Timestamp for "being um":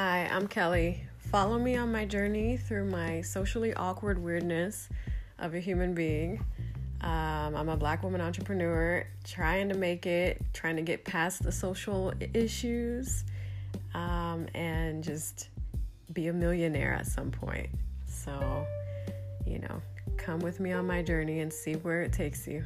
5.92-7.56